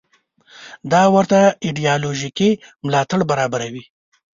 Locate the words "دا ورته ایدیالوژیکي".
0.91-2.49